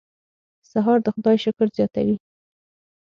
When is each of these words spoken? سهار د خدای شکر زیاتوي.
سهار 0.71 0.97
د 1.03 1.07
خدای 1.15 1.37
شکر 1.45 1.67
زیاتوي. 1.77 2.17